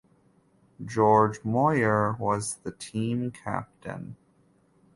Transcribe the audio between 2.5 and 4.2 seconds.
the team captain.